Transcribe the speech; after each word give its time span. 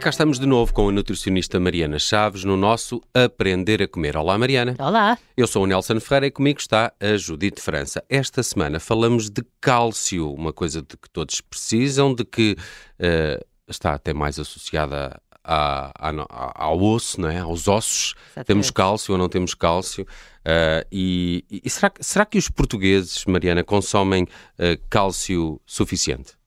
cá 0.00 0.08
estamos 0.08 0.38
de 0.38 0.46
novo 0.46 0.72
com 0.72 0.88
a 0.88 0.92
nutricionista 0.92 1.60
Mariana 1.60 1.98
Chaves 1.98 2.42
no 2.42 2.56
nosso 2.56 3.02
Aprender 3.12 3.82
a 3.82 3.86
Comer. 3.86 4.16
Olá, 4.16 4.38
Mariana. 4.38 4.74
Olá. 4.78 5.18
Eu 5.36 5.46
sou 5.46 5.64
o 5.64 5.66
Nelson 5.66 6.00
Ferreira 6.00 6.28
e 6.28 6.30
comigo 6.30 6.58
está 6.58 6.90
a 6.98 7.18
Judite 7.18 7.60
França. 7.60 8.02
Esta 8.08 8.42
semana 8.42 8.80
falamos 8.80 9.28
de 9.28 9.44
cálcio, 9.60 10.32
uma 10.32 10.54
coisa 10.54 10.80
de 10.80 10.96
que 10.96 11.10
todos 11.10 11.42
precisam, 11.42 12.14
de 12.14 12.24
que 12.24 12.56
uh, 12.98 13.44
está 13.68 13.92
até 13.92 14.14
mais 14.14 14.38
associada 14.38 15.20
a, 15.44 15.92
a, 15.94 16.64
ao 16.64 16.80
osso, 16.80 17.20
não 17.20 17.28
é? 17.28 17.38
aos 17.38 17.68
ossos. 17.68 18.14
Exatamente. 18.28 18.46
Temos 18.46 18.70
cálcio 18.70 19.12
ou 19.12 19.18
não 19.18 19.28
temos 19.28 19.52
cálcio? 19.52 20.04
Uh, 20.04 20.86
e, 20.90 21.44
e 21.50 21.68
será, 21.68 21.92
será, 22.00 22.24
que 22.24 22.38
os 22.38 22.48
portugueses, 22.48 23.26
Mariana, 23.26 23.62
consomem 23.62 24.22
uh, 24.22 24.80
cálcio 24.88 25.60
suficiente? 25.66 26.40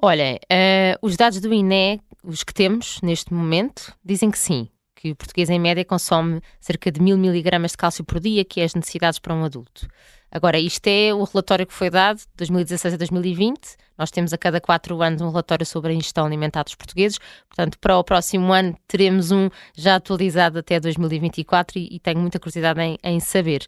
Olhem, 0.00 0.36
uh, 0.36 0.98
os 1.02 1.16
dados 1.16 1.40
do 1.40 1.52
INE, 1.52 2.00
os 2.26 2.42
que 2.42 2.52
temos 2.52 3.00
neste 3.02 3.32
momento, 3.32 3.94
dizem 4.04 4.30
que 4.30 4.38
sim, 4.38 4.68
que 4.96 5.12
o 5.12 5.16
português 5.16 5.48
em 5.48 5.60
média 5.60 5.84
consome 5.84 6.40
cerca 6.58 6.90
de 6.90 7.00
mil 7.00 7.16
miligramas 7.16 7.70
de 7.70 7.76
cálcio 7.76 8.04
por 8.04 8.18
dia, 8.18 8.44
que 8.44 8.60
é 8.60 8.64
as 8.64 8.74
necessidades 8.74 9.18
para 9.18 9.32
um 9.32 9.44
adulto. 9.44 9.86
Agora, 10.30 10.58
isto 10.58 10.86
é 10.88 11.14
o 11.14 11.22
relatório 11.22 11.66
que 11.66 11.72
foi 11.72 11.88
dado 11.88 12.18
de 12.18 12.26
2016 12.36 12.94
a 12.94 12.96
2020. 12.96 13.76
Nós 13.96 14.10
temos 14.10 14.32
a 14.32 14.38
cada 14.38 14.60
quatro 14.60 15.00
anos 15.00 15.22
um 15.22 15.28
relatório 15.28 15.64
sobre 15.64 15.92
a 15.92 15.94
ingestão 15.94 16.26
alimentar 16.26 16.64
dos 16.64 16.74
portugueses. 16.74 17.18
Portanto, 17.48 17.78
para 17.78 17.96
o 17.96 18.02
próximo 18.02 18.52
ano 18.52 18.76
teremos 18.88 19.30
um 19.30 19.48
já 19.74 19.94
atualizado 19.94 20.58
até 20.58 20.80
2024 20.80 21.78
e, 21.78 21.88
e 21.92 22.00
tenho 22.00 22.18
muita 22.18 22.40
curiosidade 22.40 22.80
em, 22.80 22.98
em 23.04 23.20
saber. 23.20 23.64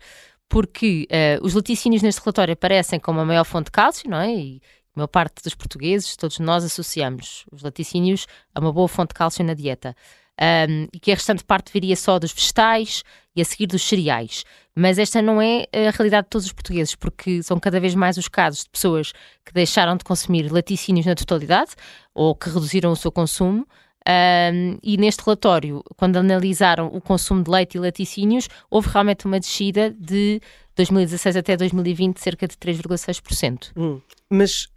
Porque 0.49 1.07
uh, 1.11 1.47
os 1.47 1.55
laticínios 1.55 2.03
neste 2.03 2.21
relatório 2.21 2.55
aparecem 2.55 2.99
como 2.99 3.21
a 3.21 3.25
maior 3.25 3.45
fonte 3.45 3.67
de 3.67 3.73
cálcio, 3.73 4.11
não 4.11 4.19
é? 4.19 4.35
E, 4.35 4.61
a 4.99 5.03
maior 5.03 5.09
parte 5.09 5.43
dos 5.43 5.55
portugueses, 5.55 6.17
todos 6.17 6.39
nós 6.41 6.65
associamos 6.65 7.45
os 7.53 7.63
laticínios 7.63 8.27
a 8.55 8.61
uma 8.61 8.73
boa 8.73 8.89
fonte 8.89 9.11
de 9.11 9.15
cálcio 9.15 9.45
na 9.45 9.55
dieta. 9.55 9.95
Um, 10.41 10.87
e 10.93 11.01
que 11.01 11.11
a 11.11 11.15
restante 11.15 11.45
parte 11.45 11.73
viria 11.73 11.97
só 11.97 12.17
dos 12.17 12.33
vegetais 12.33 13.03
e 13.35 13.43
a 13.43 13.45
seguir 13.45 13.67
dos 13.67 13.83
cereais. 13.83 14.45
Mas 14.75 14.97
esta 14.97 15.21
não 15.21 15.43
é 15.43 15.67
a 15.73 15.91
realidade 15.91 16.27
de 16.27 16.31
todos 16.31 16.47
os 16.47 16.53
portugueses, 16.53 16.95
porque 16.95 17.43
são 17.43 17.59
cada 17.59 17.81
vez 17.81 17.95
mais 17.95 18.17
os 18.17 18.29
casos 18.29 18.63
de 18.63 18.71
pessoas 18.71 19.13
que 19.45 19.53
deixaram 19.53 19.97
de 19.97 20.05
consumir 20.05 20.53
laticínios 20.53 21.07
na 21.07 21.17
totalidade 21.17 21.73
ou 22.15 22.37
que 22.37 22.49
reduziram 22.49 22.93
o 22.93 22.97
seu 22.97 23.11
consumo. 23.11 23.67
Um, 24.09 24.79
e 24.83 24.97
neste 24.97 25.23
relatório, 25.25 25.83
quando 25.97 26.17
analisaram 26.17 26.87
o 26.87 27.01
consumo 27.01 27.43
de 27.43 27.51
leite 27.51 27.77
e 27.77 27.81
laticínios, 27.81 28.49
houve 28.71 28.89
realmente 28.89 29.27
uma 29.27 29.41
descida 29.41 29.91
de 29.91 30.41
2016 30.77 31.37
até 31.37 31.57
2020 31.57 32.15
de 32.15 32.23
cerca 32.23 32.47
de 32.47 32.57
3,6%. 32.57 33.73
Hum, 33.77 34.01
mas 34.31 34.69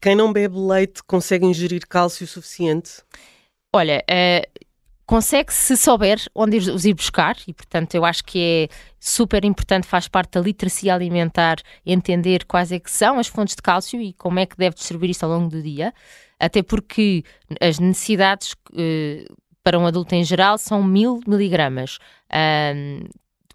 quem 0.00 0.14
não 0.14 0.32
bebe 0.32 0.56
leite 0.58 1.02
consegue 1.02 1.46
ingerir 1.46 1.86
cálcio 1.88 2.26
suficiente? 2.26 3.02
Olha, 3.74 4.04
uh, 4.10 4.64
consegue 5.06 5.52
se 5.52 5.76
souber 5.76 6.18
onde 6.34 6.56
os 6.56 6.84
ir 6.84 6.94
buscar 6.94 7.36
e, 7.46 7.52
portanto, 7.52 7.94
eu 7.94 8.04
acho 8.04 8.24
que 8.24 8.38
é 8.40 8.74
super 8.98 9.44
importante, 9.44 9.86
faz 9.86 10.08
parte 10.08 10.32
da 10.32 10.40
literacia 10.40 10.94
alimentar, 10.94 11.58
entender 11.84 12.44
quais 12.44 12.72
é 12.72 12.80
que 12.80 12.90
são 12.90 13.18
as 13.18 13.28
fontes 13.28 13.54
de 13.54 13.62
cálcio 13.62 14.00
e 14.00 14.12
como 14.14 14.38
é 14.38 14.46
que 14.46 14.56
deve 14.56 14.74
distribuir 14.74 15.10
isto 15.10 15.24
ao 15.24 15.30
longo 15.30 15.48
do 15.48 15.62
dia, 15.62 15.94
até 16.38 16.62
porque 16.62 17.24
as 17.60 17.78
necessidades 17.78 18.52
uh, 18.72 19.36
para 19.62 19.78
um 19.78 19.86
adulto 19.86 20.14
em 20.14 20.24
geral 20.24 20.58
são 20.58 20.82
mil 20.82 21.20
miligramas. 21.26 21.98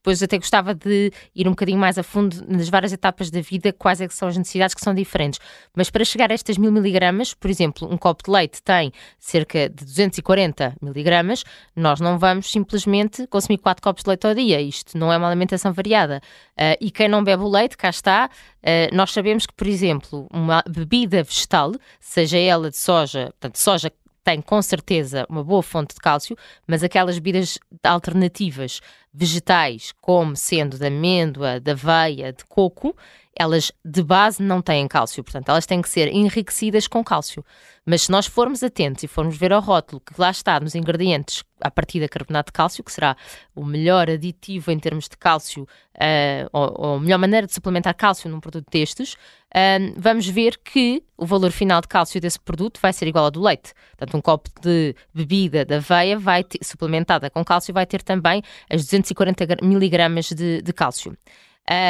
Depois 0.02 0.22
até 0.24 0.38
gostava 0.38 0.74
de 0.74 1.14
ir 1.36 1.48
um 1.48 1.52
bocadinho 1.52 1.78
mais 1.78 1.98
a 2.00 2.04
fundo 2.04 2.44
nas 2.48 2.68
várias 2.70 2.92
etapas 2.92 3.30
da 3.30 3.40
vida, 3.40 3.72
quais 3.72 4.02
é 4.02 4.08
são 4.10 4.28
as 4.28 4.36
necessidades 4.36 4.74
que 4.74 4.82
são 4.82 4.96
diferentes. 4.96 5.40
Mas 5.76 5.92
para 5.92 6.04
chegar 6.04 6.32
a 6.32 6.34
estas 6.34 6.58
mil 6.58 6.72
miligramas, 6.72 7.36
por 7.36 7.52
exemplo, 7.52 7.88
um 7.88 7.98
copo 7.98 8.24
de 8.24 8.32
leite 8.32 8.64
tem 8.64 8.92
cerca 9.20 9.70
de 9.70 9.86
240 9.86 10.76
miligramas, 10.82 11.44
nós 11.76 12.00
não 12.00 12.18
vamos 12.18 12.52
simplesmente 12.52 13.28
consumir 13.28 13.60
quatro 13.60 13.84
copos 13.84 14.04
de 14.04 14.10
leite 14.10 14.26
ao 14.26 14.34
dia. 14.34 14.60
Isto 14.60 14.98
não 14.98 15.14
é 15.14 15.18
uma 15.18 15.28
alimentação 15.28 15.72
variada. 15.72 16.20
Uh, 16.54 16.76
e 16.82 16.90
quem 16.90 17.08
não 17.08 17.24
bebe 17.24 17.44
o 17.44 17.48
leite, 17.48 17.78
cá 17.78 17.90
está, 17.90 18.28
uh, 18.28 18.96
nós 18.96 19.12
sabemos 19.12 19.46
que, 19.46 19.54
por 19.54 19.68
exemplo, 19.68 20.28
uma 20.34 20.64
bebida 20.68 21.24
vegetal, 21.24 21.74
seja 22.00 22.40
ela 22.40 22.72
de 22.72 22.78
soja, 22.78 23.26
portanto, 23.40 23.58
soja 23.58 23.92
tem 24.24 24.42
com 24.42 24.62
certeza 24.62 25.26
uma 25.30 25.44
boa 25.44 25.64
fonte 25.64 25.96
de 25.96 26.00
cálcio, 26.00 26.38
mas 26.68 26.84
aquelas 26.84 27.18
bebidas 27.18 27.58
alternativas 27.84 28.80
vegetais, 29.14 29.94
como 30.00 30.36
sendo 30.36 30.78
de 30.78 30.88
amêndoa, 30.88 31.60
de 31.60 31.72
aveia, 31.72 32.32
de 32.32 32.46
coco, 32.46 32.96
elas 33.36 33.72
de 33.84 34.04
base 34.04 34.42
não 34.42 34.62
têm 34.62 34.88
cálcio, 34.88 35.24
portanto, 35.24 35.50
elas 35.50 35.66
têm 35.66 35.82
que 35.82 35.90
ser 35.90 36.08
enriquecidas 36.10 36.88
com 36.88 37.04
cálcio. 37.04 37.44
Mas 37.86 38.04
se 38.04 38.12
nós 38.12 38.28
formos 38.28 38.62
atentos 38.62 39.04
e 39.04 39.08
formos 39.08 39.36
ver 39.36 39.52
ao 39.52 39.62
rótulo 39.62 40.02
que 40.02 40.14
lá 40.20 40.30
está 40.30 40.60
nos 40.60 40.76
ingredientes 40.76 41.44
a 41.60 41.72
partir 41.72 42.00
da 42.00 42.08
carbonato 42.10 42.50
de 42.50 42.54
cálcio, 42.54 42.84
que 42.84 42.92
será 42.92 43.16
o 43.56 43.66
melhor 43.66 44.10
aditivo 44.10 44.72
em 44.72 44.80
termos 44.80 45.08
de 45.08 45.18
cálcio, 45.18 45.64
uh, 45.64 46.50
ou, 46.52 46.74
ou, 46.78 46.96
a 46.96 47.00
melhor 47.00 47.18
maneira 47.18 47.48
de 47.48 47.54
suplementar 47.54 47.96
cálcio 47.96 48.30
num 48.30 48.40
produto 48.40 48.68
destes, 48.72 49.14
uh, 49.14 49.94
vamos 49.98 50.28
ver 50.28 50.60
que 50.64 51.04
o 51.18 51.26
valor 51.26 51.52
final 51.52 51.82
de 51.82 51.88
cálcio 51.88 52.20
desse 52.22 52.40
produto 52.40 52.80
vai 52.82 52.94
ser 52.94 53.08
igual 53.08 53.26
ao 53.26 53.32
do 53.32 53.42
leite. 53.42 53.74
Portanto, 53.98 54.18
um 54.18 54.22
copo 54.22 54.50
de 54.62 54.96
bebida 55.14 55.64
da 55.66 55.78
aveia 55.78 56.18
vai 56.18 56.44
ter, 56.44 56.64
suplementada 56.64 57.30
com 57.30 57.44
cálcio 57.44 57.74
vai 57.74 57.86
ter 57.86 58.02
também 58.02 58.44
as 58.70 58.82
240 59.02 59.66
miligramas 59.66 60.30
de, 60.30 60.62
de 60.62 60.74
cálcio. 60.74 61.18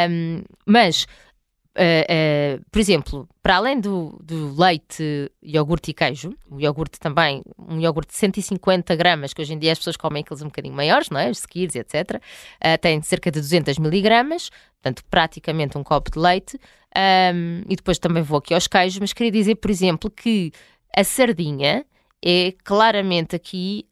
Um, 0.10 0.44
mas 0.66 1.06
Uh, 1.74 2.60
uh, 2.60 2.66
por 2.70 2.80
exemplo, 2.80 3.30
para 3.42 3.56
além 3.56 3.80
do, 3.80 4.20
do, 4.22 4.54
leite, 4.60 5.32
iogurte 5.42 5.92
e 5.92 5.94
queijo, 5.94 6.36
o 6.50 6.60
iogurte 6.60 7.00
também, 7.00 7.42
um 7.58 7.80
iogurte 7.80 8.12
de 8.12 8.18
150 8.18 8.94
gramas, 8.98 9.34
que 9.34 9.42
hoje 9.42 9.54
em 9.54 9.58
dia 9.58 9.72
as 9.72 9.78
pessoas 9.78 9.96
comem 9.96 10.22
aqueles 10.22 10.42
um 10.42 10.48
bocadinho 10.48 10.76
maiores, 10.76 11.10
não 11.10 11.18
é? 11.18 11.30
Os 11.30 11.40
skids, 11.40 11.78
etc. 11.78 12.22
Uh, 12.58 12.78
tem 12.82 13.02
cerca 13.02 13.32
de 13.32 13.40
200 13.40 13.78
miligramas, 13.78 14.50
portanto, 14.82 15.02
praticamente 15.10 15.78
um 15.78 15.84
copo 15.84 16.12
de 16.12 16.20
leite. 16.20 16.60
Um, 17.34 17.62
e 17.70 17.76
depois 17.78 17.98
também 17.98 18.22
vou 18.22 18.40
aqui 18.40 18.54
aos 18.54 18.68
queijos, 18.68 19.00
mas 19.00 19.14
queria 19.14 19.32
dizer, 19.32 19.56
por 19.56 19.72
exemplo, 19.72 20.12
que 20.12 20.52
a 20.94 21.06
sardinha 21.06 21.86
é 22.24 22.54
claramente 22.64 23.36
aqui 23.36 23.86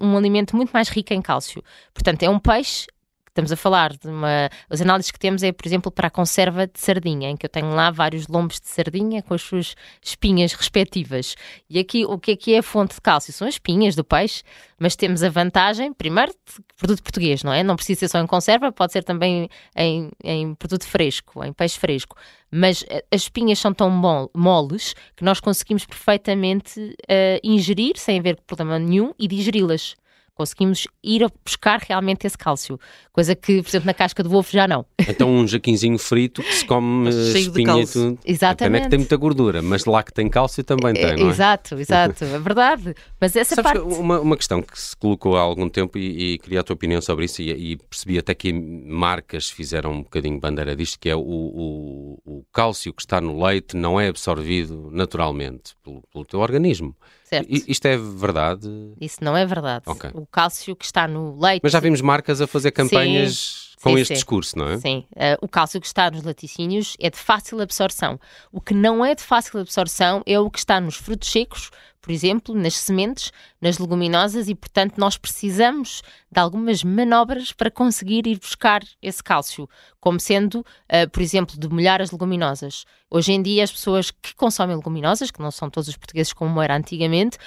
um 0.00 0.16
alimento 0.16 0.54
muito 0.56 0.70
mais 0.70 0.88
rico 0.88 1.12
em 1.12 1.22
cálcio. 1.22 1.62
Portanto, 1.92 2.22
é 2.22 2.28
um 2.28 2.38
peixe 2.38 2.86
Estamos 3.34 3.50
a 3.50 3.56
falar 3.56 3.96
de 3.96 4.06
uma. 4.06 4.48
As 4.70 4.80
análises 4.80 5.10
que 5.10 5.18
temos 5.18 5.42
é, 5.42 5.50
por 5.50 5.66
exemplo, 5.66 5.90
para 5.90 6.06
a 6.06 6.10
conserva 6.10 6.68
de 6.68 6.78
sardinha, 6.78 7.30
em 7.30 7.36
que 7.36 7.44
eu 7.44 7.50
tenho 7.50 7.74
lá 7.74 7.90
vários 7.90 8.28
lombos 8.28 8.60
de 8.60 8.68
sardinha 8.68 9.24
com 9.24 9.34
as 9.34 9.42
suas 9.42 9.74
espinhas 10.00 10.52
respectivas. 10.52 11.34
E 11.68 11.80
aqui, 11.80 12.04
o 12.04 12.16
que 12.16 12.30
é 12.30 12.36
que 12.36 12.54
é 12.54 12.58
a 12.58 12.62
fonte 12.62 12.94
de 12.94 13.00
cálcio? 13.00 13.32
São 13.32 13.48
as 13.48 13.54
espinhas 13.54 13.96
do 13.96 14.04
peixe, 14.04 14.44
mas 14.78 14.94
temos 14.94 15.20
a 15.24 15.28
vantagem, 15.30 15.92
primeiro, 15.92 16.32
produto 16.78 17.02
português, 17.02 17.42
não 17.42 17.52
é? 17.52 17.64
Não 17.64 17.74
precisa 17.74 17.98
ser 17.98 18.08
só 18.08 18.20
em 18.20 18.26
conserva, 18.28 18.70
pode 18.70 18.92
ser 18.92 19.02
também 19.02 19.48
em, 19.74 20.12
em 20.22 20.54
produto 20.54 20.86
fresco, 20.86 21.42
em 21.42 21.52
peixe 21.52 21.76
fresco. 21.76 22.16
Mas 22.52 22.84
eh, 22.88 23.04
as 23.10 23.22
espinhas 23.22 23.58
são 23.58 23.74
tão 23.74 23.90
moles 24.32 24.94
que 25.16 25.24
nós 25.24 25.40
conseguimos 25.40 25.84
perfeitamente 25.84 26.78
uh, 26.78 27.40
ingerir 27.42 27.96
sem 27.96 28.20
haver 28.20 28.40
problema 28.46 28.78
nenhum 28.78 29.12
e 29.18 29.26
digeri-las 29.26 29.96
conseguimos 30.34 30.86
ir 31.02 31.24
a 31.24 31.28
buscar 31.44 31.80
realmente 31.80 32.26
esse 32.26 32.36
cálcio, 32.36 32.78
coisa 33.12 33.34
que, 33.34 33.62
por 33.62 33.68
exemplo, 33.68 33.86
na 33.86 33.94
casca 33.94 34.22
do 34.22 34.34
ovo 34.34 34.48
já 34.50 34.66
não. 34.66 34.84
Então 35.14 35.30
um 35.30 35.46
jaquinzinho 35.46 35.98
frito 35.98 36.42
que 36.42 36.54
se 36.54 36.64
come 36.64 37.08
espinha 37.10 37.82
e 37.82 37.86
tudo. 37.86 38.18
Exatamente. 38.24 38.74
A 38.74 38.78
é 38.78 38.84
que 38.84 38.90
tem 38.90 38.98
muita 38.98 39.16
gordura, 39.16 39.62
mas 39.62 39.84
lá 39.84 40.02
que 40.02 40.12
tem 40.12 40.28
cálcio 40.28 40.64
também 40.64 40.92
tem, 40.94 41.16
não 41.16 41.28
é? 41.28 41.30
Exato, 41.30 41.76
exato, 41.76 42.24
é 42.24 42.38
verdade. 42.38 42.94
Mas 43.20 43.36
essa 43.36 43.54
Sabes 43.54 43.72
parte... 43.80 43.94
Uma, 43.94 44.18
uma 44.18 44.36
questão 44.36 44.60
que 44.60 44.80
se 44.80 44.96
colocou 44.96 45.36
há 45.36 45.40
algum 45.40 45.68
tempo 45.68 45.96
e, 45.98 46.34
e 46.34 46.38
queria 46.38 46.60
a 46.60 46.64
tua 46.64 46.74
opinião 46.74 47.00
sobre 47.00 47.26
isso 47.26 47.42
e, 47.42 47.72
e, 47.72 47.76
percebi 47.76 48.18
até 48.18 48.34
que 48.34 48.52
marcas 48.52 49.50
fizeram 49.50 49.92
um 49.92 50.02
bocadinho 50.02 50.40
bandeira 50.40 50.74
disto, 50.74 50.98
que 50.98 51.08
é 51.08 51.14
o, 51.14 51.20
o, 51.20 52.18
o 52.24 52.44
cálcio 52.52 52.92
que 52.92 53.02
está 53.02 53.20
no 53.20 53.44
leite 53.44 53.76
não 53.76 54.00
é 54.00 54.08
absorvido 54.08 54.88
naturalmente 54.90 55.76
pelo, 55.84 56.02
pelo 56.12 56.24
teu 56.24 56.40
organismo. 56.40 56.96
Certo. 57.24 57.48
Isto 57.50 57.86
é 57.86 57.96
verdade? 57.96 58.68
Isso 59.00 59.24
não 59.24 59.36
é 59.36 59.46
verdade. 59.46 59.84
Okay. 59.86 60.10
O 60.12 60.23
cálcio 60.26 60.74
que 60.76 60.84
está 60.84 61.06
no 61.06 61.38
leite. 61.40 61.60
Mas 61.62 61.72
já 61.72 61.80
vimos 61.80 62.00
marcas 62.00 62.40
a 62.40 62.46
fazer 62.46 62.70
campanhas. 62.70 63.36
Sim 63.36 63.64
com 63.84 63.90
sim, 63.90 64.00
este 64.00 64.08
sim. 64.08 64.14
discurso, 64.14 64.58
não 64.58 64.68
é? 64.68 64.78
Sim. 64.78 65.04
Uh, 65.12 65.36
o 65.42 65.48
cálcio 65.48 65.78
que 65.78 65.86
está 65.86 66.10
nos 66.10 66.22
laticínios 66.22 66.96
é 66.98 67.10
de 67.10 67.18
fácil 67.18 67.60
absorção. 67.60 68.18
O 68.50 68.58
que 68.58 68.72
não 68.72 69.04
é 69.04 69.14
de 69.14 69.22
fácil 69.22 69.60
absorção 69.60 70.22
é 70.24 70.40
o 70.40 70.50
que 70.50 70.58
está 70.58 70.80
nos 70.80 70.96
frutos 70.96 71.30
secos, 71.30 71.70
por 72.00 72.10
exemplo, 72.10 72.54
nas 72.54 72.76
sementes, 72.78 73.30
nas 73.60 73.78
leguminosas 73.78 74.48
e, 74.48 74.54
portanto, 74.54 74.94
nós 74.96 75.18
precisamos 75.18 76.02
de 76.30 76.40
algumas 76.40 76.82
manobras 76.82 77.52
para 77.52 77.70
conseguir 77.70 78.26
ir 78.26 78.38
buscar 78.38 78.82
esse 79.02 79.22
cálcio, 79.22 79.68
como 80.00 80.18
sendo, 80.18 80.60
uh, 80.60 81.08
por 81.10 81.22
exemplo, 81.22 81.58
de 81.58 81.68
molhar 81.68 82.00
as 82.00 82.10
leguminosas. 82.10 82.86
Hoje 83.10 83.32
em 83.32 83.42
dia, 83.42 83.64
as 83.64 83.72
pessoas 83.72 84.10
que 84.10 84.34
consomem 84.34 84.76
leguminosas, 84.76 85.30
que 85.30 85.40
não 85.40 85.50
são 85.50 85.68
todos 85.68 85.88
os 85.88 85.96
portugueses 85.96 86.32
como 86.32 86.60
era 86.60 86.74
antigamente, 86.74 87.38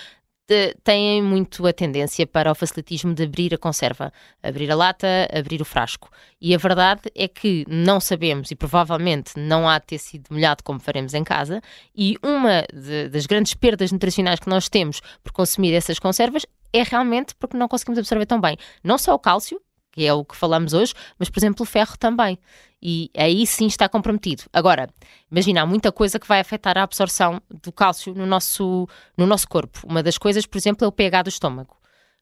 têm 0.83 1.21
muito 1.21 1.65
a 1.67 1.73
tendência 1.73 2.25
para 2.25 2.51
o 2.51 2.55
facilitismo 2.55 3.13
de 3.13 3.23
abrir 3.23 3.53
a 3.53 3.57
conserva, 3.57 4.11
abrir 4.41 4.71
a 4.71 4.75
lata, 4.75 5.07
abrir 5.31 5.61
o 5.61 5.65
frasco. 5.65 6.09
E 6.39 6.53
a 6.53 6.57
verdade 6.57 7.01
é 7.15 7.27
que 7.27 7.65
não 7.67 7.99
sabemos 7.99 8.51
e 8.51 8.55
provavelmente 8.55 9.33
não 9.37 9.67
há 9.67 9.79
de 9.79 9.87
ter 9.87 9.97
sido 9.97 10.27
molhado 10.31 10.63
como 10.63 10.79
faremos 10.79 11.13
em 11.13 11.23
casa. 11.23 11.61
E 11.95 12.17
uma 12.23 12.65
de, 12.73 13.09
das 13.09 13.25
grandes 13.25 13.53
perdas 13.53 13.91
nutricionais 13.91 14.39
que 14.39 14.49
nós 14.49 14.69
temos 14.69 15.01
por 15.23 15.31
consumir 15.31 15.73
essas 15.73 15.99
conservas 15.99 16.45
é 16.73 16.83
realmente 16.83 17.35
porque 17.35 17.57
não 17.57 17.67
conseguimos 17.67 17.99
absorver 17.99 18.25
tão 18.25 18.39
bem. 18.39 18.57
Não 18.83 18.97
só 18.97 19.13
o 19.13 19.19
cálcio, 19.19 19.61
que 19.97 20.05
é 20.05 20.13
o 20.13 20.23
que 20.23 20.35
falamos 20.35 20.73
hoje, 20.73 20.93
mas, 21.17 21.27
por 21.27 21.39
exemplo, 21.39 21.63
o 21.63 21.65
ferro 21.65 21.97
também. 21.97 22.37
E 22.79 23.09
aí 23.17 23.47
sim 23.47 23.65
está 23.65 23.89
comprometido. 23.89 24.43
Agora, 24.53 24.87
imagina, 25.31 25.63
há 25.63 25.65
muita 25.65 25.91
coisa 25.91 26.19
que 26.19 26.27
vai 26.27 26.39
afetar 26.39 26.77
a 26.77 26.83
absorção 26.83 27.41
do 27.49 27.71
cálcio 27.71 28.13
no 28.13 28.27
nosso, 28.27 28.87
no 29.17 29.25
nosso 29.25 29.47
corpo. 29.47 29.79
Uma 29.87 30.03
das 30.03 30.19
coisas, 30.19 30.45
por 30.45 30.55
exemplo, 30.55 30.85
é 30.85 30.87
o 30.87 30.91
pH 30.91 31.23
do 31.23 31.29
estômago 31.29 31.75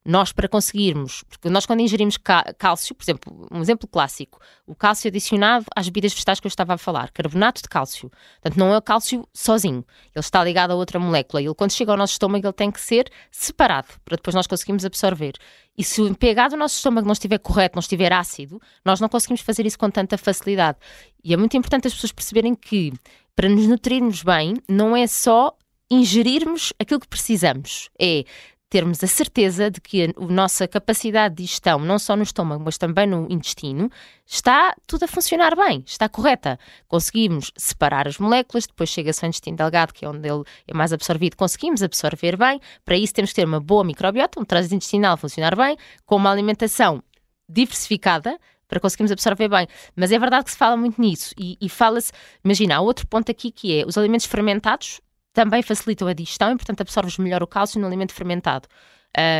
nós 0.06 0.32
para 0.32 0.48
conseguirmos, 0.48 1.24
porque 1.28 1.50
nós 1.50 1.66
quando 1.66 1.80
ingerimos 1.80 2.18
cálcio, 2.58 2.94
por 2.94 3.04
exemplo, 3.04 3.48
um 3.52 3.60
exemplo 3.60 3.88
clássico, 3.88 4.40
o 4.68 4.76
cálcio 4.76 5.08
adicionado 5.08 5.66
às 5.76 5.88
bebidas 5.88 6.14
vegetais 6.14 6.40
que 6.40 6.46
eu 6.46 6.50
estava 6.50 6.76
a 6.76 6.78
falar, 6.78 7.12
carbonato 7.12 7.62
de 7.62 7.68
cálcio. 7.68 8.12
Portanto, 8.42 8.60
não 8.60 8.74
é 8.74 8.78
o 8.78 8.82
cálcio 8.82 9.28
sozinho, 9.34 9.84
ele 10.14 10.20
está 10.20 10.44
ligado 10.44 10.72
a 10.72 10.76
outra 10.76 11.00
molécula 11.00 11.42
ele 11.42 11.56
quando 11.56 11.72
chega 11.72 11.92
ao 11.92 11.98
nosso 11.98 12.14
estômago 12.14 12.46
ele 12.46 12.54
tem 12.54 12.70
que 12.70 12.80
ser 12.80 13.10
separado 13.32 13.88
para 14.06 14.16
depois 14.16 14.36
nós 14.36 14.46
conseguirmos 14.46 14.86
absorver. 14.86 15.34
E 15.78 15.84
se 15.84 16.02
o 16.02 16.16
pH 16.16 16.50
do 16.50 16.58
nosso 16.58 16.76
estômago 16.76 17.06
não 17.06 17.14
estiver 17.14 17.40
correto, 17.40 17.76
não 17.76 17.82
estiver 17.82 18.14
ácido, 18.14 18.62
nós 18.84 19.02
não 19.02 19.10
conseguimos 19.10 19.42
fazer 19.42 19.66
isso 19.66 19.78
com 19.78 19.90
tanta 19.90 20.18
facilidade. 20.18 20.78
E 21.24 21.34
é 21.34 21.38
muito 21.38 21.58
importante 21.58 21.88
as 21.88 21.94
pessoas 21.94 22.12
perceberem 22.12 22.56
que 22.56 22.94
para 23.36 23.50
nos 23.50 23.68
nutrirmos 23.68 24.24
bem, 24.24 24.56
não 24.68 24.96
é 24.96 25.06
só 25.08 25.56
ingerirmos 25.92 26.74
aquilo 26.80 27.00
que 27.00 27.08
precisamos, 27.08 27.90
é 28.00 28.24
termos 28.70 29.04
a 29.04 29.08
certeza 29.08 29.70
de 29.70 29.80
que 29.80 30.04
a, 30.04 30.08
a 30.08 30.28
nossa 30.28 30.68
capacidade 30.68 31.36
de 31.36 31.44
digestão, 31.44 31.80
não 31.80 32.00
só 32.00 32.16
no 32.16 32.24
estômago, 32.24 32.64
mas 32.64 32.78
também 32.78 33.08
no 33.08 33.28
intestino, 33.30 33.90
está 34.26 34.76
tudo 34.88 35.04
a 35.04 35.08
funcionar 35.08 35.56
bem, 35.56 35.84
está 35.86 36.10
correta. 36.10 36.60
Conseguimos 36.88 37.52
separar 37.56 38.08
as 38.08 38.18
moléculas, 38.18 38.66
depois 38.66 38.90
chega-se 38.90 39.24
ao 39.24 39.30
intestino 39.30 39.58
delgado, 39.58 39.94
que 39.94 40.06
é 40.06 40.10
onde 40.10 40.28
ele 40.28 40.44
é 40.68 40.74
mais 40.74 40.92
absorvido, 40.92 41.36
conseguimos 41.36 41.84
absorver 41.84 42.38
bem. 42.38 42.60
Para 42.84 42.98
isso 42.98 43.14
temos 43.14 43.32
que 43.32 43.36
ter 43.36 43.46
uma 43.46 43.60
boa 43.60 43.84
microbiota, 43.84 44.40
um 44.40 44.46
trânsito 44.46 44.76
intestinal 44.76 45.18
funcionar 45.18 45.56
bem, 45.56 45.78
com 46.06 46.16
uma 46.16 46.32
alimentação 46.32 47.04
diversificada, 47.48 48.40
para 48.68 48.80
conseguirmos 48.80 49.12
absorver 49.12 49.48
bem. 49.48 49.68
Mas 49.96 50.12
é 50.12 50.20
verdade 50.20 50.46
que 50.46 50.52
se 50.52 50.58
fala 50.58 50.76
muito 50.76 51.00
nisso 51.00 51.34
e, 51.38 51.58
e 51.62 51.70
fala-se, 51.70 52.12
imagina, 52.44 52.78
há 52.78 52.82
outro 52.82 53.08
ponto 53.08 53.32
aqui 53.32 53.52
que 53.52 53.80
é 53.80 53.86
os 53.86 53.98
alimentos 53.98 54.26
fermentados 54.26 55.00
também 55.36 55.62
facilitam 55.62 56.08
a 56.08 56.14
digestão 56.14 56.54
e, 56.54 56.56
portanto, 56.56 56.82
absorves 56.82 57.18
melhor 57.18 57.44
o 57.44 57.48
cálcio 57.48 57.80
no 57.80 57.86
alimento 57.86 58.14
fermentado. 58.14 58.68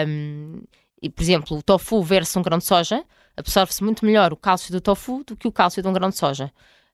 Um, 0.08 0.62
e, 1.02 1.10
por 1.10 1.24
exemplo, 1.24 1.58
o 1.58 1.64
tofu 1.64 2.04
versus 2.04 2.36
um 2.36 2.42
grão 2.42 2.58
de 2.58 2.66
soja, 2.66 3.04
absorve-se 3.36 3.82
muito 3.82 4.06
melhor 4.06 4.34
o 4.34 4.36
cálcio 4.36 4.74
do 4.74 4.82
tofu 4.82 5.24
do 5.24 5.38
que 5.38 5.48
o 5.48 5.52
cálcio 5.52 5.82
de 5.82 5.88
um 5.88 5.94
grão 5.94 6.10
de 6.10 6.18
soja. 6.18 6.52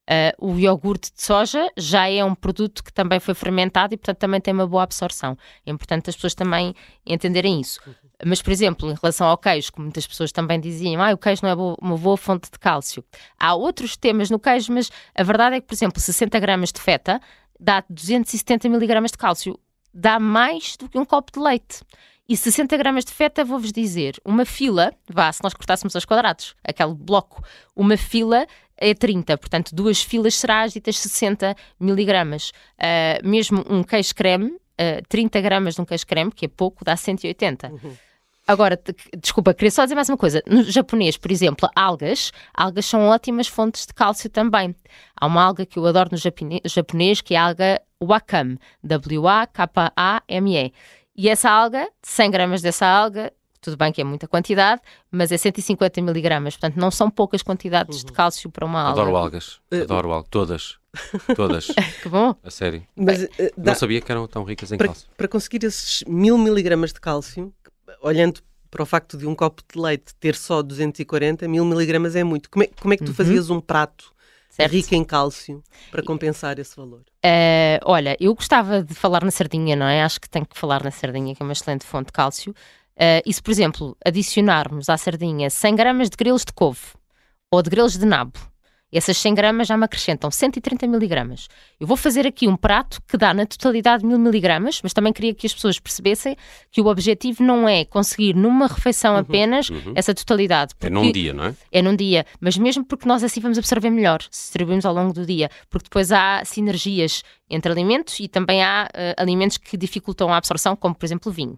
Uh, 0.10 0.54
o 0.54 0.60
iogurte 0.60 1.12
de 1.14 1.24
soja 1.24 1.68
já 1.78 2.08
é 2.10 2.24
um 2.24 2.36
produto 2.36 2.84
que 2.84 2.92
também 2.92 3.20
foi 3.20 3.34
fermentado 3.34 3.94
e, 3.94 3.98
portanto, 3.98 4.18
também 4.18 4.40
tem 4.40 4.54
uma 4.54 4.68
boa 4.68 4.84
absorção. 4.84 5.36
É 5.66 5.72
importante 5.72 6.10
as 6.10 6.16
pessoas 6.16 6.36
também 6.36 6.76
entenderem 7.06 7.60
isso. 7.60 7.80
Mas, 8.24 8.42
por 8.42 8.52
exemplo, 8.52 8.92
em 8.92 8.96
relação 9.02 9.26
ao 9.26 9.38
queijo, 9.38 9.72
que 9.72 9.82
muitas 9.82 10.06
pessoas 10.06 10.32
também 10.32 10.60
diziam, 10.60 11.02
ah, 11.02 11.12
o 11.12 11.18
queijo 11.18 11.42
não 11.44 11.50
é 11.50 11.78
uma 11.82 11.98
boa 11.98 12.18
fonte 12.18 12.52
de 12.52 12.60
cálcio. 12.60 13.04
Há 13.40 13.56
outros 13.56 13.98
temas 13.98 14.30
no 14.30 14.40
queijo, 14.40 14.72
mas 14.74 14.92
a 15.16 15.24
verdade 15.24 15.56
é 15.56 15.62
que, 15.62 15.68
por 15.68 15.74
exemplo, 15.74 16.00
60 16.00 16.40
gramas 16.40 16.72
de 16.72 16.80
feta 16.80 17.20
dá 17.62 17.84
270 17.88 18.68
miligramas 18.68 19.12
de 19.12 19.18
cálcio. 19.18 19.60
Dá 19.94 20.20
mais 20.20 20.76
do 20.76 20.90
que 20.90 20.98
um 20.98 21.06
copo 21.06 21.32
de 21.32 21.40
leite. 21.40 21.82
E 22.28 22.36
60 22.36 22.76
gramas 22.78 23.06
de 23.06 23.12
feta, 23.12 23.44
vou-vos 23.44 23.72
dizer, 23.72 24.16
uma 24.24 24.46
fila, 24.46 24.94
vá, 25.08 25.32
se 25.32 25.44
nós 25.44 25.54
cortássemos 25.54 25.94
aos 25.96 26.06
quadrados, 26.06 26.56
aquele 26.64 26.94
bloco, 26.94 27.44
uma 27.76 27.98
fila 27.98 28.48
é 28.78 28.94
30, 28.94 29.38
portanto, 29.38 29.76
duas 29.76 30.02
filas 30.02 30.36
será 30.36 30.64
as 30.64 30.74
ditas 30.74 30.98
60 30.98 31.56
miligramas. 31.80 32.52
Uh, 32.80 33.28
mesmo 33.28 33.64
um 33.70 33.84
queijo 33.84 34.16
creme, 34.16 34.48
uh, 34.48 34.60
ah, 35.00 35.02
30 35.08 35.42
gramas 35.42 35.76
de 35.76 35.82
um 35.82 35.86
queijo 35.86 36.08
creme, 36.08 36.32
que 36.32 36.46
é 36.46 36.48
pouco, 36.48 36.86
dá 36.86 36.96
180. 36.96 37.70
Uhum. 37.70 37.98
Agora, 38.52 38.78
desculpa, 39.18 39.54
queria 39.54 39.72
só 39.72 39.84
dizer 39.84 39.96
mais 39.96 40.10
uma 40.10 40.18
coisa. 40.18 40.44
No 40.46 40.62
japonês, 40.64 41.16
por 41.16 41.32
exemplo, 41.32 41.70
algas, 41.74 42.34
algas 42.54 42.86
são 42.86 43.08
ótimas 43.08 43.48
fontes 43.48 43.86
de 43.86 43.94
cálcio 43.94 44.30
também. 44.30 44.76
Há 45.16 45.26
uma 45.26 45.42
alga 45.42 45.66
que 45.66 45.80
eu 45.80 45.86
adoro 45.86 46.10
no 46.12 46.18
japonês, 46.18 47.22
que 47.22 47.34
é 47.34 47.38
a 47.38 47.46
alga 47.46 47.82
wakame, 48.04 48.60
W-A-K-A-M-E. 48.84 50.74
E 51.16 51.30
essa 51.30 51.50
alga, 51.50 51.88
100 52.02 52.32
gramas 52.32 52.62
dessa 52.62 52.86
alga, 52.86 53.32
tudo 53.62 53.78
bem 53.78 53.94
que 53.94 54.02
é 54.02 54.04
muita 54.04 54.28
quantidade, 54.28 54.82
mas 55.10 55.32
é 55.32 55.38
150 55.38 56.02
miligramas, 56.02 56.58
portanto 56.58 56.76
não 56.76 56.92
são 56.92 57.10
poucas 57.10 57.42
quantidades 57.42 58.00
uhum. 58.00 58.08
de 58.08 58.12
cálcio 58.12 58.52
para 58.52 58.66
uma 58.66 58.82
alga. 58.82 59.02
Adoro 59.02 59.16
algas, 59.16 59.62
uh, 59.72 59.84
adoro 59.84 60.12
algas, 60.12 60.30
todas, 60.30 60.78
todas. 61.38 61.68
que 62.04 62.10
bom. 62.10 62.36
A 62.44 62.52
sério. 62.52 62.86
Mas, 62.98 63.24
uh, 63.24 63.28
dá... 63.56 63.72
Não 63.72 63.76
sabia 63.76 64.02
que 64.02 64.12
eram 64.12 64.28
tão 64.28 64.44
ricas 64.44 64.74
em 64.74 64.78
para, 64.78 64.88
cálcio. 64.88 65.08
Para 65.16 65.28
conseguir 65.30 65.64
esses 65.64 66.04
mil 66.06 66.38
miligramas 66.38 66.92
de 66.92 67.00
cálcio, 67.00 67.54
olhando 68.02 68.42
para 68.70 68.84
o 68.84 68.86
facto 68.86 69.18
de 69.18 69.28
um 69.28 69.36
copo 69.36 69.62
de 69.72 69.80
leite 69.80 70.16
ter 70.20 70.36
só 70.36 70.62
240, 70.62 71.48
mil 71.48 71.66
miligramas 71.66 72.16
é 72.16 72.24
muito. 72.24 72.50
Como 72.50 72.64
é, 72.64 72.70
como 72.80 72.94
é 72.94 72.98
que 72.98 73.04
tu 73.04 73.10
uhum. 73.10 73.16
fazias 73.16 73.50
um 73.50 73.60
prato 73.60 74.14
certo. 74.50 74.72
rico 74.72 74.96
em 74.96 75.04
cálcio 75.04 75.62
para 75.92 76.02
compensar 76.02 76.58
esse 76.58 76.76
valor? 76.76 77.02
Uh, 77.24 77.84
olha, 77.84 78.16
eu 78.20 78.34
gostava 78.34 78.82
de 78.82 78.94
falar 78.94 79.24
na 79.24 79.32
sardinha, 79.32 79.76
não 79.76 79.86
é? 79.86 80.02
Acho 80.04 80.22
que 80.22 80.30
tenho 80.30 80.46
que 80.46 80.58
falar 80.58 80.84
na 80.84 80.92
sardinha, 80.92 81.36
que 81.36 81.42
é 81.42 81.46
uma 81.46 81.54
excelente 81.54 81.86
fonte 81.86 82.08
de 82.08 82.14
cálcio. 82.14 82.52
Uh, 82.96 83.22
e 83.26 83.34
se, 83.34 83.42
por 83.42 83.52
exemplo, 83.52 83.98
adicionarmos 84.06 84.88
à 84.88 84.98
sardinha 84.98 85.50
100 85.50 85.76
gramas 85.76 86.10
de 86.10 86.16
grelos 86.16 86.46
de 86.46 86.54
couve 86.54 86.80
ou 87.52 87.62
de 87.62 87.70
grelos 87.70 87.98
de 87.98 88.06
nabo, 88.06 88.40
essas 88.92 89.18
100 89.18 89.34
gramas 89.34 89.68
já 89.68 89.78
me 89.78 89.86
acrescentam 89.86 90.30
130 90.30 90.86
miligramas. 90.88 91.48
Eu 91.80 91.88
vou 91.88 91.96
fazer 91.96 92.28
aqui 92.28 92.48
um 92.48 92.58
prato 92.58 93.02
que 93.08 93.18
dá 93.18 93.34
na 93.34 93.46
totalidade 93.46 94.06
1000 94.06 94.20
miligramas, 94.20 94.82
mas 94.84 94.94
também 94.94 95.14
queria 95.14 95.34
que 95.34 95.48
as 95.48 95.54
pessoas 95.54 95.80
percebessem 95.80 96.36
que 96.70 96.82
o 96.82 96.88
objetivo 96.88 97.44
não 97.44 97.68
é 97.68 97.86
conseguir 97.86 98.36
numa 98.36 98.68
refeição 98.68 99.14
uhum, 99.14 99.20
apenas 99.20 99.70
uhum. 99.70 99.94
essa 99.96 100.14
totalidade. 100.14 100.74
É 100.82 100.90
num 100.90 101.12
dia, 101.12 101.34
não 101.34 101.46
é? 101.46 101.56
É 101.72 101.82
num 101.82 101.96
dia, 101.96 102.26
mas 102.40 102.58
mesmo 102.58 102.84
porque 102.84 103.08
nós 103.08 103.24
assim 103.24 103.40
vamos 103.40 103.58
absorver 103.58 103.90
melhor, 103.90 104.22
se 104.30 104.44
distribuímos 104.44 104.86
ao 104.86 104.94
longo 104.94 105.14
do 105.14 105.26
dia, 105.26 105.50
porque 105.70 105.86
depois 105.86 106.12
há 106.12 106.44
sinergias 106.44 107.24
entre 107.50 107.72
alimentos 107.72 108.20
e 108.20 108.28
também 108.28 108.64
há 108.64 108.90
uh, 108.90 109.22
alimentos 109.22 109.58
que 109.58 109.78
dificultam 109.78 110.34
a 110.34 110.38
absorção, 110.38 110.76
como 110.76 110.96
por 110.96 111.06
exemplo 111.06 111.32
o 111.32 111.34
vinho. 111.34 111.58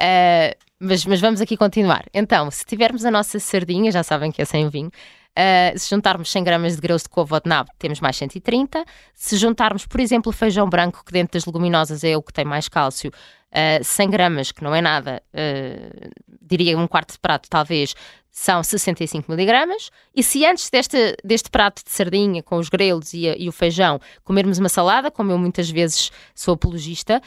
Uh, 0.00 0.54
mas, 0.78 1.06
mas 1.06 1.20
vamos 1.20 1.40
aqui 1.40 1.56
continuar. 1.56 2.04
Então, 2.12 2.50
se 2.50 2.64
tivermos 2.64 3.04
a 3.04 3.10
nossa 3.10 3.38
sardinha, 3.38 3.90
já 3.90 4.02
sabem 4.02 4.30
que 4.30 4.42
é 4.42 4.44
sem 4.44 4.68
vinho, 4.68 4.90
Uh, 5.36 5.78
se 5.78 5.90
juntarmos 5.90 6.32
100 6.32 6.44
gramas 6.44 6.76
de 6.76 6.80
grãos 6.80 7.02
de 7.02 7.10
couve 7.10 7.34
ou 7.34 7.40
de 7.40 7.46
nabo, 7.46 7.70
temos 7.78 8.00
mais 8.00 8.16
130. 8.16 8.82
Se 9.12 9.36
juntarmos, 9.36 9.86
por 9.86 10.00
exemplo, 10.00 10.32
feijão 10.32 10.66
branco, 10.66 11.04
que 11.04 11.12
dentro 11.12 11.34
das 11.34 11.44
leguminosas 11.44 12.02
é 12.04 12.16
o 12.16 12.22
que 12.22 12.32
tem 12.32 12.46
mais 12.46 12.70
cálcio, 12.70 13.10
uh, 13.10 13.80
ah, 13.80 13.84
100 13.84 14.10
gramas, 14.10 14.50
que 14.50 14.64
não 14.64 14.74
é 14.74 14.80
nada, 14.80 15.22
uh, 15.34 16.10
diria 16.40 16.78
um 16.78 16.86
quarto 16.86 17.12
de 17.12 17.18
prato 17.18 17.50
talvez, 17.50 17.94
são 18.30 18.62
65 18.62 19.30
miligramas. 19.30 19.90
E 20.14 20.22
se 20.22 20.42
antes 20.46 20.70
deste, 20.70 21.14
deste 21.22 21.50
prato 21.50 21.84
de 21.84 21.90
sardinha 21.90 22.42
com 22.42 22.56
os 22.56 22.70
grelos 22.70 23.12
e, 23.12 23.26
e, 23.26 23.46
o 23.46 23.52
feijão 23.52 24.00
comermos 24.24 24.58
uma 24.58 24.70
salada, 24.70 25.10
como 25.10 25.32
eu 25.32 25.38
muitas 25.38 25.68
vezes 25.68 26.10
sou 26.34 26.54
apologista, 26.54 27.20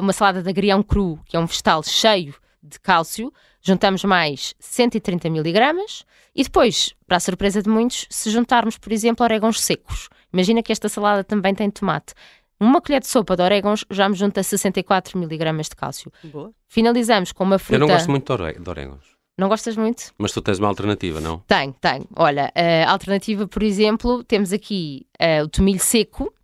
uma 0.00 0.14
salada 0.14 0.42
de 0.42 0.48
agrião 0.48 0.82
cru, 0.82 1.18
que 1.26 1.36
é 1.36 1.40
um 1.40 1.44
vegetal 1.44 1.82
cheio 1.82 2.34
de 2.62 2.80
cálcio, 2.80 3.30
juntamos 3.68 4.02
mais 4.04 4.54
130 4.58 5.28
miligramas 5.30 6.04
e 6.34 6.42
depois, 6.42 6.94
para 7.06 7.18
a 7.18 7.20
surpresa 7.20 7.62
de 7.62 7.68
muitos, 7.68 8.06
se 8.10 8.30
juntarmos, 8.30 8.78
por 8.78 8.92
exemplo, 8.92 9.24
orégãos 9.24 9.60
secos. 9.60 10.08
Imagina 10.32 10.62
que 10.62 10.72
esta 10.72 10.88
salada 10.88 11.22
também 11.22 11.54
tem 11.54 11.70
tomate. 11.70 12.14
Uma 12.58 12.80
colher 12.80 13.00
de 13.00 13.06
sopa 13.06 13.36
de 13.36 13.42
orégãos 13.42 13.84
já 13.90 14.08
me 14.08 14.16
junta 14.16 14.42
64 14.42 15.18
miligramas 15.18 15.68
de 15.68 15.76
cálcio. 15.76 16.10
Boa. 16.24 16.50
Finalizamos 16.66 17.30
com 17.30 17.44
uma 17.44 17.58
fruta... 17.58 17.76
Eu 17.76 17.80
não 17.80 17.86
gosto 17.86 18.10
muito 18.10 18.36
de 18.36 18.68
orégãos. 18.68 19.18
Não 19.38 19.48
gostas 19.48 19.76
muito? 19.76 20.12
Mas 20.18 20.32
tu 20.32 20.42
tens 20.42 20.58
uma 20.58 20.66
alternativa, 20.66 21.20
não? 21.20 21.38
Tenho, 21.46 21.72
tenho. 21.80 22.04
Olha, 22.16 22.52
a 22.56 22.90
alternativa, 22.90 23.46
por 23.46 23.62
exemplo, 23.62 24.24
temos 24.24 24.52
aqui 24.52 25.06
uh, 25.20 25.44
o 25.44 25.48
tomilho 25.48 25.78
seco, 25.78 26.34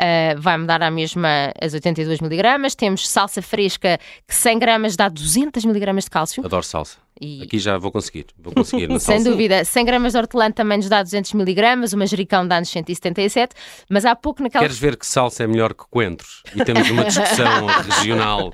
Uh, 0.00 0.40
vai-me 0.40 0.66
dar 0.66 0.82
a 0.82 0.90
mesma 0.90 1.52
as 1.60 1.72
82 1.72 2.20
miligramas. 2.20 2.74
Temos 2.74 3.08
salsa 3.08 3.40
fresca, 3.40 3.98
que 4.26 4.34
100 4.34 4.58
gramas 4.58 4.96
dá 4.96 5.08
200 5.08 5.64
miligramas 5.64 6.04
de 6.04 6.10
cálcio. 6.10 6.44
Adoro 6.44 6.64
salsa. 6.64 6.98
E... 7.24 7.42
Aqui 7.42 7.58
já 7.58 7.78
vou 7.78 7.90
conseguir, 7.90 8.26
vou 8.38 8.52
conseguir. 8.52 8.88
Sem 9.00 9.22
dúvida. 9.22 9.64
100 9.64 9.84
gramas 9.84 10.12
de 10.12 10.18
hortelã 10.18 10.50
também 10.50 10.78
nos 10.78 10.88
dá 10.88 11.02
200 11.02 11.32
miligramas, 11.32 11.92
o 11.92 11.98
manjericão 11.98 12.46
dá-nos 12.46 12.68
177, 12.68 13.54
mas 13.88 14.04
há 14.04 14.14
pouco 14.14 14.42
naquela... 14.42 14.62
Queres 14.62 14.78
ver 14.78 14.96
que 14.96 15.06
salsa 15.06 15.44
é 15.44 15.46
melhor 15.46 15.72
que 15.74 15.84
coentros? 15.90 16.42
E 16.54 16.64
temos 16.64 16.90
uma 16.90 17.04
discussão 17.04 17.66
regional 18.00 18.52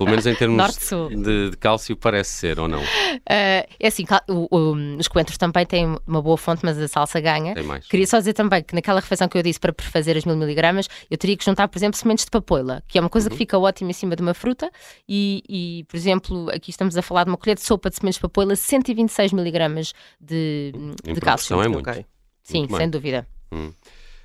pelo 0.00 0.08
menos 0.08 0.26
em 0.26 0.34
termos 0.34 0.78
de, 1.10 1.50
de, 1.50 1.56
cálcio, 1.58 1.94
parece 1.94 2.30
ser 2.30 2.58
ou 2.58 2.66
não? 2.66 2.80
Uh, 2.80 2.86
é 3.28 3.86
assim, 3.86 4.06
o, 4.30 4.48
o, 4.50 4.96
os 4.98 5.06
coentros 5.08 5.36
também 5.36 5.66
têm 5.66 5.94
uma 6.06 6.22
boa 6.22 6.38
fonte, 6.38 6.64
mas 6.64 6.78
a 6.78 6.88
salsa 6.88 7.20
ganha. 7.20 7.52
Tem 7.52 7.62
mais. 7.62 7.86
Queria 7.86 8.06
só 8.06 8.16
dizer 8.18 8.32
também 8.32 8.62
que 8.62 8.74
naquela 8.74 8.98
refeição 8.98 9.28
que 9.28 9.36
eu 9.36 9.42
disse 9.42 9.60
para 9.60 9.74
fazer 9.78 10.16
as 10.16 10.24
mil 10.24 10.36
miligramas, 10.36 10.88
eu 11.10 11.18
teria 11.18 11.36
que 11.36 11.44
juntar, 11.44 11.68
por 11.68 11.76
exemplo, 11.78 11.98
sementes 11.98 12.24
de 12.24 12.30
papoila, 12.30 12.82
que 12.88 12.96
é 12.96 13.00
uma 13.02 13.10
coisa 13.10 13.26
uhum. 13.28 13.32
que 13.32 13.36
fica 13.36 13.58
ótima 13.58 13.90
em 13.90 13.92
cima 13.92 14.16
de 14.16 14.22
uma 14.22 14.32
fruta. 14.32 14.70
E, 15.06 15.42
e, 15.46 15.84
por 15.84 15.98
exemplo, 15.98 16.48
aqui 16.50 16.70
estamos 16.70 16.96
a 16.96 17.02
falar 17.02 17.24
de 17.24 17.30
uma 17.30 17.36
colher 17.36 17.56
de 17.56 17.62
sopa 17.62 17.90
de 17.90 17.96
sementes 18.00 18.16
de 18.16 18.22
papoila, 18.22 18.56
126 18.56 19.32
miligramas 19.32 19.92
de, 20.20 20.72
de 21.02 21.20
cálcio. 21.20 21.60
é 21.62 21.68
muito. 21.68 21.88
Okay. 21.88 22.04
Sim, 22.42 22.60
muito 22.60 22.70
sem 22.70 22.78
bem. 22.78 22.90
dúvida. 22.90 23.26
Hum. 23.52 23.72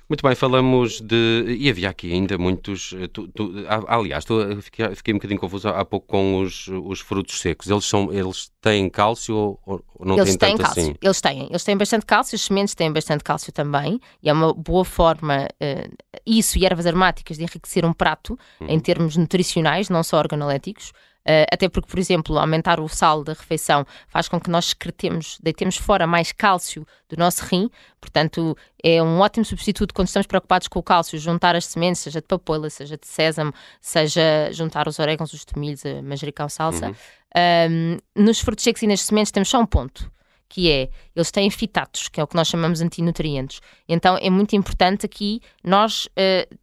Muito 0.08 0.22
bem, 0.22 0.36
falamos 0.36 1.00
de. 1.00 1.56
E 1.58 1.68
havia 1.68 1.90
aqui 1.90 2.12
ainda 2.12 2.38
muitos. 2.38 2.94
Eh, 2.96 3.08
tu, 3.08 3.26
tu, 3.26 3.52
aliás, 3.88 4.24
tu, 4.24 4.62
fiquei, 4.62 4.94
fiquei 4.94 5.12
um 5.12 5.16
bocadinho 5.16 5.40
confuso 5.40 5.68
há 5.68 5.84
pouco 5.84 6.06
com 6.06 6.42
os, 6.42 6.68
os 6.68 7.00
frutos 7.00 7.40
secos. 7.40 7.68
Eles, 7.68 7.84
são, 7.84 8.12
eles 8.12 8.52
têm 8.60 8.88
cálcio 8.88 9.58
ou, 9.66 9.84
não 9.98 10.16
eles 10.16 10.36
têm, 10.36 10.50
têm 10.50 10.58
cálcio. 10.58 10.82
Assim? 10.82 10.94
Eles 11.02 11.20
têm. 11.20 11.46
Eles 11.50 11.64
têm 11.64 11.76
bastante 11.76 12.06
cálcio, 12.06 12.36
os 12.36 12.42
sementes 12.42 12.72
têm 12.76 12.92
bastante 12.92 13.24
cálcio 13.24 13.52
também. 13.52 14.00
E 14.22 14.28
é 14.28 14.32
uma 14.32 14.54
boa 14.54 14.84
forma, 14.84 15.48
uh, 15.60 15.96
isso 16.24 16.56
e 16.56 16.64
ervas 16.64 16.86
aromáticas, 16.86 17.36
de 17.36 17.42
enriquecer 17.42 17.84
um 17.84 17.92
prato 17.92 18.38
uhum. 18.60 18.68
em 18.68 18.78
termos 18.78 19.16
nutricionais, 19.16 19.88
não 19.88 20.04
só 20.04 20.18
organoléticos. 20.18 20.92
Uh, 21.26 21.42
até 21.50 21.68
porque, 21.68 21.90
por 21.90 21.98
exemplo, 21.98 22.38
aumentar 22.38 22.78
o 22.78 22.88
sal 22.88 23.24
da 23.24 23.32
refeição 23.32 23.84
faz 24.06 24.28
com 24.28 24.38
que 24.38 24.48
nós 24.48 24.66
excretemos, 24.66 25.38
deitemos 25.42 25.76
fora 25.76 26.06
mais 26.06 26.30
cálcio 26.30 26.86
do 27.08 27.16
nosso 27.16 27.44
rim, 27.44 27.68
portanto, 28.00 28.56
é 28.80 29.02
um 29.02 29.18
ótimo 29.18 29.44
substituto 29.44 29.92
quando 29.92 30.06
estamos 30.06 30.28
preocupados 30.28 30.68
com 30.68 30.78
o 30.78 30.82
cálcio, 30.84 31.18
juntar 31.18 31.56
as 31.56 31.64
sementes, 31.64 32.02
seja 32.02 32.20
de 32.20 32.28
papoila, 32.28 32.70
seja 32.70 32.96
de 32.96 33.08
sésamo, 33.08 33.52
seja 33.80 34.52
juntar 34.52 34.86
os 34.86 35.00
orégãos, 35.00 35.32
os 35.32 35.44
tomilhos, 35.44 35.84
a 35.84 36.00
manjericão, 36.00 36.48
salsa. 36.48 36.88
Uhum. 36.88 37.98
nos 38.14 38.38
frutos 38.38 38.62
secos 38.62 38.82
e 38.82 38.86
nas 38.86 39.00
sementes 39.00 39.32
temos 39.32 39.48
só 39.48 39.58
um 39.58 39.66
ponto, 39.66 40.08
que 40.48 40.70
é, 40.70 40.88
eles 41.14 41.32
têm 41.32 41.50
fitatos, 41.50 42.08
que 42.08 42.20
é 42.20 42.22
o 42.22 42.26
que 42.28 42.36
nós 42.36 42.46
chamamos 42.46 42.78
de 42.78 42.84
antinutrientes. 42.84 43.60
Então 43.88 44.16
é 44.16 44.30
muito 44.30 44.54
importante 44.54 45.04
aqui 45.04 45.40
nós 45.64 46.06
uh, 46.06 46.56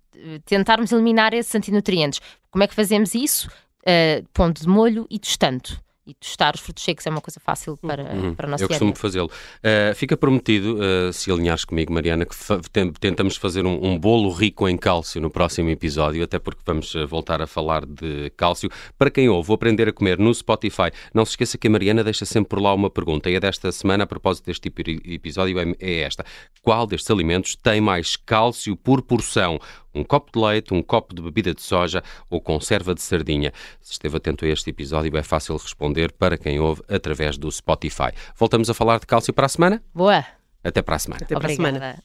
tentarmos 0.46 0.92
eliminar 0.92 1.34
esses 1.34 1.54
antinutrientes. 1.54 2.22
Como 2.50 2.64
é 2.64 2.68
que 2.68 2.76
fazemos 2.76 3.14
isso? 3.16 3.50
Uh, 3.84 4.28
pondo 4.34 4.60
de 4.60 4.68
molho 4.68 5.06
e 5.10 5.20
tostando 5.20 5.84
e 6.06 6.14
tostar 6.14 6.54
os 6.56 6.62
frutos 6.62 6.84
secos 6.84 7.06
é 7.08 7.10
uma 7.10 7.22
coisa 7.22 7.40
fácil 7.40 7.78
para, 7.78 8.04
uhum. 8.04 8.36
para 8.36 8.48
nós 8.48 8.62
Eu 8.62 8.68
costumo 8.68 8.94
fazê-lo. 8.96 9.28
Uh, 9.28 9.96
fica 9.96 10.18
prometido, 10.18 10.78
uh, 10.78 11.14
se 11.14 11.32
alinhares 11.32 11.64
comigo, 11.64 11.94
Mariana, 11.94 12.26
que 12.26 12.36
fa 12.36 12.60
tentamos 13.00 13.38
fazer 13.38 13.66
um, 13.66 13.86
um, 13.86 13.98
bolo 13.98 14.30
rico 14.32 14.68
em 14.68 14.78
cálcio 14.78 15.22
no 15.22 15.30
próximo 15.30 15.70
episódio, 15.70 16.24
até 16.24 16.40
porque 16.40 16.62
vamos 16.66 16.94
voltar 17.08 17.42
a 17.42 17.48
falar 17.48 17.86
de 17.86 18.30
cálcio. 18.36 18.70
Para 18.98 19.10
quem 19.10 19.30
ouve, 19.30 19.48
vou 19.48 19.56
aprender 19.56 19.88
a 19.88 19.94
comer 19.94 20.20
no 20.20 20.34
Spotify. 20.34 20.92
Não 21.14 21.24
se 21.24 21.32
esqueça 21.32 21.58
que 21.58 21.68
a 21.68 21.72
Mariana 21.72 22.04
deixa 22.04 22.26
sempre 22.26 22.50
por 22.50 22.62
lá 22.62 22.74
uma 22.74 22.90
pergunta, 22.90 23.30
e 23.30 23.38
a 23.38 23.40
desta 23.40 23.72
semana, 23.72 24.04
a 24.04 24.08
propósito 24.08 24.46
deste 24.46 24.70
tipo 24.70 24.82
episódio, 25.06 25.58
é, 25.58 25.74
é 25.80 26.00
esta. 26.02 26.26
Qual 26.62 26.86
destes 26.86 27.10
alimentos 27.10 27.56
tem 27.56 27.80
mais 27.80 28.18
cálcio 28.18 28.76
por 28.76 29.02
porção? 29.02 29.58
Um 29.94 30.04
copo 30.04 30.32
de 30.32 30.46
leite, 30.46 30.74
um 30.74 30.82
copo 30.82 31.14
de 31.14 31.22
bebida 31.22 31.54
de 31.54 31.62
soja 31.62 32.04
ou 32.30 32.42
conserva 32.42 32.94
de 32.94 33.02
sardinha. 33.02 33.52
Se 33.82 33.94
esteve 33.94 34.18
atento 34.18 34.46
a 34.46 34.48
este 34.48 34.70
episódio, 34.70 35.16
é 35.18 35.24
fácil 35.24 35.56
responder 35.58 36.12
para 36.12 36.38
quem 36.38 36.60
ouve 36.60 36.82
através 36.88 37.38
do 37.38 37.52
Spotify. 37.52 38.12
Voltamos 38.36 38.70
a 38.70 38.74
falar 38.74 39.00
de 39.00 39.06
cálcio 39.06 39.34
para 39.34 39.46
a 39.46 39.50
semana? 39.50 39.84
Boa! 39.94 40.26
Até 40.64 40.82
para 40.82 40.96
a 40.96 41.00
semana. 41.00 41.24
Até 41.24 41.36
para 41.36 41.52
a 41.52 41.56
semana. 41.56 42.04